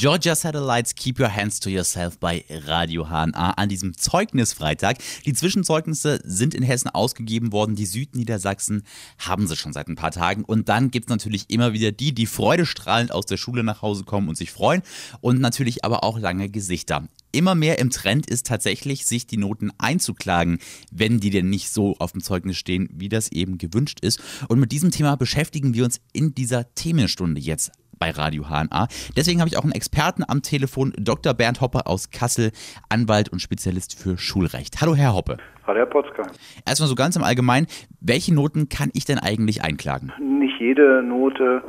Georgia 0.00 0.36
Satellites 0.36 0.94
Keep 0.94 1.18
Your 1.18 1.34
Hands 1.34 1.58
to 1.58 1.70
Yourself 1.70 2.20
bei 2.20 2.44
Radio 2.48 3.08
HNA 3.08 3.54
an 3.56 3.68
diesem 3.68 3.96
Zeugnisfreitag. 3.96 4.98
Die 5.26 5.32
Zwischenzeugnisse 5.32 6.20
sind 6.22 6.54
in 6.54 6.62
Hessen 6.62 6.88
ausgegeben 6.88 7.50
worden. 7.50 7.74
Die 7.74 7.84
Südniedersachsen 7.84 8.84
haben 9.18 9.48
sie 9.48 9.56
schon 9.56 9.72
seit 9.72 9.88
ein 9.88 9.96
paar 9.96 10.12
Tagen. 10.12 10.44
Und 10.44 10.68
dann 10.68 10.92
gibt 10.92 11.06
es 11.06 11.10
natürlich 11.10 11.46
immer 11.50 11.72
wieder 11.72 11.90
die, 11.90 12.14
die 12.14 12.26
freudestrahlend 12.26 13.10
aus 13.10 13.26
der 13.26 13.38
Schule 13.38 13.64
nach 13.64 13.82
Hause 13.82 14.04
kommen 14.04 14.28
und 14.28 14.36
sich 14.36 14.52
freuen. 14.52 14.82
Und 15.20 15.40
natürlich 15.40 15.84
aber 15.84 16.04
auch 16.04 16.20
lange 16.20 16.48
Gesichter. 16.48 17.08
Immer 17.32 17.56
mehr 17.56 17.80
im 17.80 17.90
Trend 17.90 18.30
ist 18.30 18.46
tatsächlich, 18.46 19.04
sich 19.04 19.26
die 19.26 19.36
Noten 19.36 19.72
einzuklagen, 19.78 20.60
wenn 20.92 21.18
die 21.18 21.30
denn 21.30 21.50
nicht 21.50 21.70
so 21.70 21.96
auf 21.98 22.12
dem 22.12 22.22
Zeugnis 22.22 22.56
stehen, 22.56 22.88
wie 22.92 23.08
das 23.08 23.32
eben 23.32 23.58
gewünscht 23.58 23.98
ist. 24.00 24.20
Und 24.46 24.60
mit 24.60 24.70
diesem 24.70 24.92
Thema 24.92 25.16
beschäftigen 25.16 25.74
wir 25.74 25.84
uns 25.84 26.00
in 26.12 26.36
dieser 26.36 26.72
Themenstunde 26.76 27.40
jetzt 27.40 27.72
bei 27.98 28.10
Radio 28.10 28.44
HNA. 28.44 28.88
Deswegen 29.16 29.40
habe 29.40 29.48
ich 29.48 29.58
auch 29.58 29.64
einen 29.64 29.72
Experten 29.72 30.24
am 30.26 30.42
Telefon, 30.42 30.92
Dr. 30.98 31.34
Bernd 31.34 31.60
Hoppe 31.60 31.86
aus 31.86 32.10
Kassel, 32.10 32.52
Anwalt 32.88 33.28
und 33.30 33.40
Spezialist 33.40 34.00
für 34.00 34.18
Schulrecht. 34.18 34.80
Hallo, 34.80 34.94
Herr 34.94 35.14
Hoppe. 35.14 35.36
Hallo, 35.66 35.78
Herr 35.78 35.86
Potzka. 35.86 36.22
Erstmal 36.66 36.88
so 36.88 36.94
ganz 36.94 37.16
im 37.16 37.22
Allgemeinen, 37.22 37.66
welche 38.00 38.34
Noten 38.34 38.68
kann 38.68 38.90
ich 38.94 39.04
denn 39.04 39.18
eigentlich 39.18 39.62
einklagen? 39.62 40.12
Nicht 40.18 40.58
jede 40.60 41.02
Note, 41.02 41.62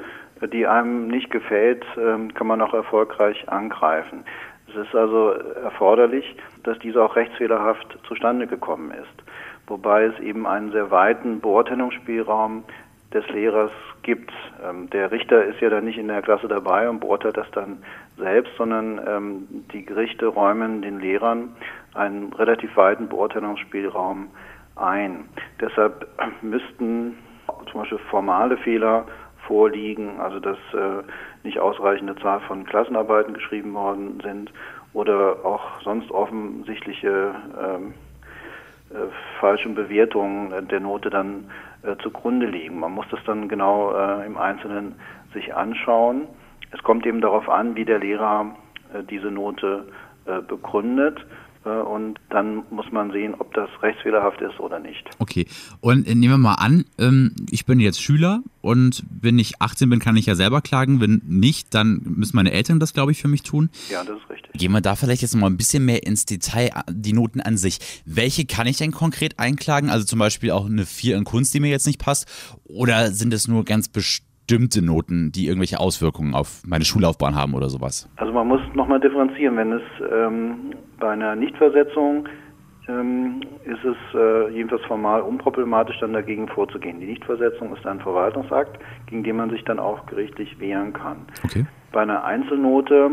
die 0.54 0.66
einem 0.66 1.08
nicht 1.08 1.32
gefällt, 1.32 1.84
ähm, 1.98 2.34
kann 2.34 2.48
man 2.48 2.62
auch 2.62 2.74
erfolgreich 2.74 3.50
angreifen. 3.50 4.24
Es 4.70 4.88
ist 4.88 4.96
also 4.96 5.32
erforderlich, 5.32 6.36
dass 6.64 6.78
diese 6.80 7.04
auch 7.04 7.16
rechtsfehlerhaft 7.16 7.98
zustande 8.08 8.48
gekommen 8.48 8.92
ist. 8.92 9.24
Wobei 9.68 10.06
es 10.06 10.20
eben 10.20 10.48
einen 10.48 10.72
sehr 10.72 10.92
weiten 10.92 11.40
Beurteilungsspielraum 11.40 12.64
des 13.14 13.28
Lehrers 13.30 13.72
gibt. 14.04 14.32
Ähm, 14.64 14.90
der 14.90 15.12
Richter 15.12 15.44
ist 15.46 15.60
ja 15.62 15.70
dann 15.70 15.86
nicht 15.86 15.98
in 15.98 16.08
der 16.08 16.22
Klasse 16.22 16.48
dabei 16.48 16.90
und 16.90 17.00
beurteilt 17.00 17.38
das 17.38 17.50
dann 17.52 17.84
selbst, 18.18 18.52
sondern 18.58 19.02
ähm, 19.08 19.48
die 19.74 19.86
Gerichte 19.86 20.28
räumen 20.28 20.82
den 20.82 21.00
Lehrern 21.00 21.56
einen 21.94 22.34
relativ 22.34 22.76
weiten 22.78 23.08
Beurteilungsspielraum 23.08 24.28
ein. 24.76 25.26
Deshalb 25.60 26.08
müssten 26.42 27.18
zum 27.72 27.82
Beispiel 27.82 28.00
formale 28.10 28.58
Fehler 28.58 29.06
vorliegen, 29.48 30.20
also 30.20 30.40
dass 30.40 30.58
äh, 30.74 31.04
nicht 31.44 31.60
ausreichende 31.60 32.16
Zahl 32.18 32.40
von 32.42 32.66
Klassenarbeiten 32.66 33.34
geschrieben 33.34 33.74
worden 33.74 34.20
sind 34.24 34.52
oder 34.94 35.44
auch 35.44 35.82
sonst 35.82 36.12
offensichtliche 36.12 37.34
ähm, 37.60 37.94
äh, 37.94 38.09
falschen 39.40 39.76
Bewertungen 39.76 40.68
der 40.68 40.80
Note 40.80 41.10
dann 41.10 41.52
äh, 41.84 41.96
zugrunde 42.02 42.48
liegen. 42.48 42.80
Man 42.80 42.92
muss 42.92 43.06
das 43.12 43.20
dann 43.26 43.48
genau 43.48 43.94
äh, 43.94 44.26
im 44.26 44.38
Einzelnen 44.38 44.96
sich 45.34 45.54
anschauen. 45.54 46.28
Es 46.72 46.82
kommt 46.84 47.06
eben 47.06 47.22
darauf 47.22 47.48
an, 47.50 47.76
wie 47.76 47.86
der 47.86 48.00
Lehrer 48.00 48.56
äh, 48.94 49.04
diese 49.04 49.32
Note 49.32 49.88
äh, 50.26 50.42
begründet 50.42 51.20
äh, 51.20 51.49
und 51.68 52.20
dann 52.30 52.64
muss 52.70 52.86
man 52.92 53.12
sehen, 53.12 53.36
ob 53.38 53.54
das 53.54 53.70
rechtsfehlerhaft 53.82 54.42
ist 54.42 54.60
oder 54.60 54.80
nicht. 54.80 55.04
Okay, 55.20 55.46
und 55.82 56.08
äh, 56.08 56.16
nehmen 56.16 56.34
wir 56.34 56.38
mal 56.38 56.56
an, 56.56 56.86
ähm, 56.98 57.36
ich 57.52 57.66
bin 57.66 57.80
jetzt 57.80 58.02
Schüler 58.02 58.42
und 58.62 59.04
wenn 59.10 59.38
ich 59.40 59.62
18 59.62 59.90
bin, 59.90 60.00
kann 60.00 60.16
ich 60.16 60.26
ja 60.26 60.36
selber 60.36 60.62
klagen. 60.62 61.02
Wenn 61.02 61.22
nicht, 61.28 61.74
dann 61.74 62.02
müssen 62.04 62.36
meine 62.36 62.52
Eltern 62.52 62.80
das, 62.80 62.94
glaube 62.94 63.12
ich, 63.12 63.22
für 63.22 63.28
mich 63.28 63.44
tun. 63.44 63.70
Ja, 63.90 64.04
das 64.04 64.18
ist 64.18 64.30
richtig. 64.30 64.54
Gehen 64.54 64.72
wir 64.72 64.82
da 64.82 64.96
vielleicht 64.96 65.22
jetzt 65.22 65.34
noch 65.34 65.42
mal 65.42 65.48
ein 65.48 65.58
bisschen 65.58 65.84
mehr 65.84 66.06
ins 66.06 66.26
Detail, 66.26 66.72
die 66.90 67.14
Noten 67.14 67.42
an 67.42 67.58
sich. 67.58 67.80
Welche 68.06 68.46
kann 68.46 68.68
ich 68.68 68.78
denn 68.78 68.92
konkret 68.92 69.38
einklagen? 69.38 69.90
Also 69.90 70.06
zum 70.06 70.20
Beispiel 70.20 70.52
auch 70.52 70.66
eine 70.66 70.86
4 70.86 71.18
in 71.18 71.24
Kunst, 71.24 71.54
die 71.54 71.60
mir 71.60 71.70
jetzt 71.70 71.88
nicht 71.88 72.00
passt? 72.00 72.26
Oder 72.64 73.12
sind 73.12 73.34
es 73.34 73.48
nur 73.48 73.66
ganz 73.66 73.90
bestimmte 73.90 74.29
bestimmte 74.50 74.84
Noten, 74.84 75.32
die 75.32 75.46
irgendwelche 75.46 75.80
Auswirkungen 75.80 76.34
auf 76.34 76.64
meine 76.66 76.84
Schullaufbahn 76.84 77.36
haben 77.36 77.54
oder 77.54 77.70
sowas? 77.70 78.10
Also 78.16 78.34
man 78.34 78.48
muss 78.48 78.62
nochmal 78.74 79.00
differenzieren. 79.00 79.56
Wenn 79.58 79.74
es 79.74 79.84
ähm, 80.12 80.74
bei 81.00 81.12
einer 81.12 81.36
Nichtversetzung 81.36 82.28
ähm, 82.88 83.42
ist 83.66 83.86
es 83.86 83.96
äh, 84.16 84.50
jedenfalls 84.52 84.84
formal 84.86 85.22
unproblematisch, 85.22 86.00
dann 86.00 86.14
dagegen 86.14 86.48
vorzugehen. 86.48 87.00
Die 87.00 87.06
Nichtversetzung 87.06 87.76
ist 87.76 87.86
ein 87.86 88.00
Verwaltungsakt, 88.00 88.80
gegen 89.06 89.24
den 89.24 89.36
man 89.36 89.52
sich 89.52 89.64
dann 89.66 89.78
auch 89.78 90.08
gerichtlich 90.08 90.60
wehren 90.60 90.94
kann. 90.94 91.18
Okay. 91.44 91.68
Bei 91.92 92.02
einer 92.02 92.24
Einzelnote 92.24 93.12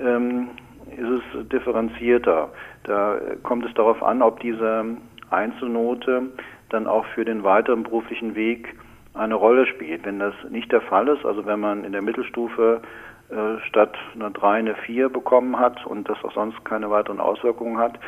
ähm, 0.00 0.48
ist 0.90 1.22
es 1.34 1.48
differenzierter. 1.50 2.48
Da 2.84 3.18
kommt 3.42 3.66
es 3.66 3.74
darauf 3.74 4.02
an, 4.02 4.22
ob 4.22 4.40
diese 4.40 4.86
Einzelnote 5.28 6.22
dann 6.70 6.86
auch 6.86 7.04
für 7.14 7.26
den 7.26 7.44
weiteren 7.44 7.82
beruflichen 7.82 8.34
Weg 8.34 8.74
eine 9.16 9.34
Rolle 9.34 9.66
spielt. 9.66 10.04
Wenn 10.04 10.18
das 10.18 10.34
nicht 10.50 10.70
der 10.72 10.82
Fall 10.82 11.08
ist, 11.08 11.24
also 11.24 11.46
wenn 11.46 11.60
man 11.60 11.84
in 11.84 11.92
der 11.92 12.02
Mittelstufe 12.02 12.82
äh, 13.30 13.58
statt 13.66 13.96
einer 14.14 14.30
3 14.30 14.58
eine 14.58 14.74
4 14.74 15.08
bekommen 15.08 15.58
hat 15.58 15.84
und 15.86 16.08
das 16.08 16.22
auch 16.22 16.32
sonst 16.32 16.64
keine 16.64 16.90
weiteren 16.90 17.20
Auswirkungen 17.20 17.78
hat, 17.78 17.98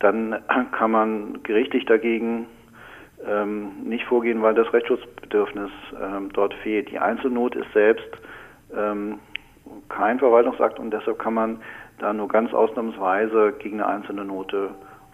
dann 0.00 0.36
kann 0.72 0.90
man 0.90 1.42
gerichtlich 1.42 1.84
dagegen 1.86 2.46
ähm, 3.26 3.72
nicht 3.84 4.04
vorgehen, 4.04 4.42
weil 4.42 4.54
das 4.54 4.72
Rechtsschutzbedürfnis 4.72 5.70
ähm, 6.00 6.30
dort 6.32 6.54
fehlt. 6.54 6.90
Die 6.90 6.98
Einzelnot 6.98 7.56
ist 7.56 7.72
selbst 7.72 8.08
ähm, 8.76 9.18
kein 9.88 10.18
Verwaltungsakt 10.18 10.78
und 10.78 10.90
deshalb 10.90 11.18
kann 11.18 11.34
man 11.34 11.60
da 11.98 12.12
nur 12.12 12.28
ganz 12.28 12.52
ausnahmsweise 12.52 13.54
gegen 13.58 13.80
eine 13.80 13.86
einzelne 13.86 14.24
Note 14.24 14.70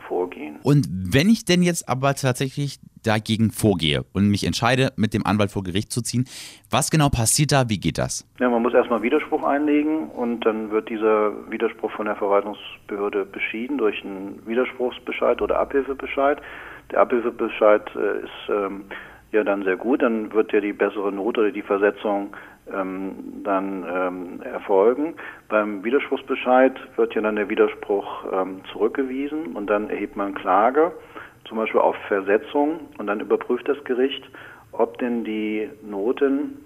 vorgehen. 0.08 0.58
Und 0.62 0.88
wenn 0.90 1.28
ich 1.28 1.44
denn 1.44 1.62
jetzt 1.62 1.88
aber 1.88 2.14
tatsächlich 2.14 2.78
dagegen 3.04 3.50
vorgehe 3.50 4.04
und 4.12 4.28
mich 4.28 4.46
entscheide, 4.46 4.92
mit 4.96 5.14
dem 5.14 5.26
Anwalt 5.26 5.50
vor 5.50 5.62
Gericht 5.62 5.92
zu 5.92 6.02
ziehen, 6.02 6.24
was 6.70 6.90
genau 6.90 7.08
passiert 7.08 7.52
da? 7.52 7.68
Wie 7.68 7.78
geht 7.78 7.98
das? 7.98 8.26
Ja, 8.38 8.48
man 8.48 8.62
muss 8.62 8.74
erstmal 8.74 9.02
Widerspruch 9.02 9.42
einlegen 9.44 10.08
und 10.08 10.40
dann 10.46 10.70
wird 10.70 10.88
dieser 10.88 11.32
Widerspruch 11.50 11.90
von 11.92 12.06
der 12.06 12.16
Verwaltungsbehörde 12.16 13.24
beschieden 13.24 13.78
durch 13.78 14.02
einen 14.04 14.40
Widerspruchsbescheid 14.46 15.40
oder 15.42 15.58
Abhilfebescheid. 15.58 16.38
Der 16.90 17.00
Abhilfebescheid 17.00 17.88
äh, 17.94 18.24
ist 18.24 18.48
ähm, 18.48 18.84
ja 19.32 19.44
dann 19.44 19.62
sehr 19.64 19.76
gut, 19.76 20.02
dann 20.02 20.32
wird 20.32 20.52
ja 20.52 20.60
die 20.60 20.72
bessere 20.72 21.12
Note 21.12 21.40
oder 21.40 21.52
die 21.52 21.62
Versetzung 21.62 22.34
ähm, 22.72 23.42
dann 23.44 23.84
ähm, 23.88 24.42
erfolgen. 24.42 25.14
Beim 25.48 25.84
Widerspruchsbescheid 25.84 26.74
wird 26.96 27.14
ja 27.14 27.20
dann 27.20 27.36
der 27.36 27.48
Widerspruch 27.48 28.24
ähm, 28.32 28.62
zurückgewiesen 28.72 29.54
und 29.54 29.68
dann 29.68 29.90
erhebt 29.90 30.16
man 30.16 30.34
Klage, 30.34 30.92
zum 31.50 31.58
Beispiel 31.58 31.80
auf 31.80 31.96
Versetzung 32.08 32.88
und 32.96 33.08
dann 33.08 33.20
überprüft 33.20 33.68
das 33.68 33.82
Gericht, 33.84 34.22
ob 34.72 34.98
denn 34.98 35.24
die 35.24 35.68
Noten, 35.82 36.64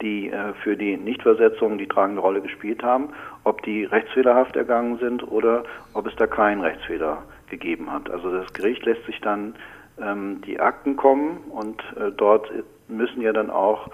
die 0.00 0.30
äh, 0.30 0.54
für 0.62 0.76
die 0.76 0.96
Nichtversetzung 0.96 1.76
die 1.76 1.88
tragende 1.88 2.22
Rolle 2.22 2.40
gespielt 2.40 2.84
haben, 2.84 3.10
ob 3.42 3.62
die 3.64 3.84
rechtsfehlerhaft 3.84 4.54
ergangen 4.56 4.98
sind 4.98 5.26
oder 5.30 5.64
ob 5.92 6.06
es 6.06 6.14
da 6.16 6.28
keinen 6.28 6.62
Rechtsfehler 6.62 7.24
gegeben 7.50 7.92
hat. 7.92 8.08
Also 8.08 8.30
das 8.32 8.50
Gericht 8.52 8.86
lässt 8.86 9.04
sich 9.06 9.20
dann 9.20 9.56
ähm, 10.00 10.40
die 10.46 10.60
Akten 10.60 10.96
kommen 10.96 11.38
und 11.50 11.82
äh, 11.96 12.12
dort 12.16 12.50
müssen 12.88 13.20
ja 13.20 13.32
dann 13.32 13.50
auch 13.50 13.90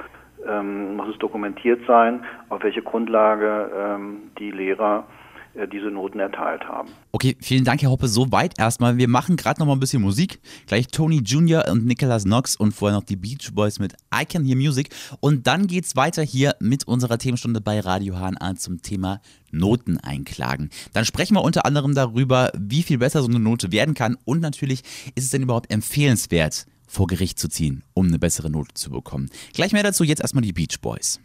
ähm, 0.47 0.97
muss 0.97 1.09
es 1.09 1.19
dokumentiert 1.19 1.81
sein, 1.87 2.23
auf 2.51 2.63
welche 2.63 2.83
Grundlage 2.83 3.71
ähm, 3.75 4.31
die 4.39 4.51
Lehrer 4.51 5.05
diese 5.73 5.87
Noten 5.87 6.21
erteilt 6.21 6.65
haben. 6.65 6.91
Okay, 7.13 7.37
vielen 7.41 7.65
Dank, 7.65 7.83
Herr 7.83 7.91
Hoppe. 7.91 8.09
Soweit 8.09 8.59
erstmal. 8.59 8.99
Wir 8.99 9.09
machen 9.09 9.37
gerade 9.37 9.61
noch 9.61 9.67
mal 9.67 9.73
ein 9.73 9.81
bisschen 9.81 10.03
Musik. 10.03 10.41
Gleich 10.67 10.89
Tony 10.89 11.19
Jr. 11.19 11.65
und 11.71 11.87
Nicholas 11.87 12.25
Knox 12.25 12.57
und 12.57 12.73
vorher 12.73 12.99
noch 12.99 13.05
die 13.05 13.17
Beach 13.17 13.53
Boys 13.55 13.79
mit 13.79 13.95
I 14.15 14.25
Can 14.25 14.45
Hear 14.45 14.57
Music. 14.57 14.91
Und 15.21 15.47
dann 15.47 15.67
geht's 15.67 15.97
weiter 15.97 16.23
hier 16.23 16.55
mit 16.61 16.87
unserer 16.87 17.19
Themenstunde 17.19 17.61
bei 17.61 17.81
Radio 17.81 18.17
HNA 18.17 18.57
zum 18.57 18.83
Thema 18.83 19.21
Noten 19.51 19.99
einklagen. 19.99 20.71
Dann 20.93 21.05
sprechen 21.05 21.35
wir 21.35 21.43
unter 21.43 21.65
anderem 21.65 21.95
darüber, 21.95 22.51
wie 22.57 22.83
viel 22.83 22.99
besser 22.99 23.23
so 23.23 23.29
eine 23.29 23.39
Note 23.39 23.73
werden 23.73 23.95
kann 23.95 24.17
und 24.25 24.41
natürlich 24.41 24.83
ist 25.15 25.25
es 25.25 25.31
denn 25.31 25.43
überhaupt 25.43 25.73
empfehlenswert, 25.73 26.67
vor 26.87 27.07
Gericht 27.07 27.39
zu 27.39 27.49
ziehen, 27.49 27.83
um 27.95 28.07
eine 28.07 28.19
bessere 28.19 28.51
Note 28.51 28.75
zu 28.75 28.91
bekommen. 28.91 29.31
Gleich 29.53 29.73
mehr 29.73 29.83
dazu, 29.83 30.05
jetzt 30.05 30.21
erstmal 30.21 30.43
die 30.43 30.53
Beach 30.53 30.81
Boys. 30.81 31.21